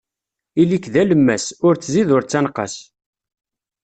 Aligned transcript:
Ili-k 0.61 0.85
d 0.93 0.95
alemmas, 1.01 1.45
ur 1.65 1.73
ttzid, 1.75 2.09
ur 2.15 2.23
ttenqas. 2.25 2.75